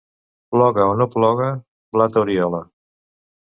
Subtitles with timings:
[0.53, 1.51] Ploga o no ploga,
[1.97, 2.63] blat a Oriola.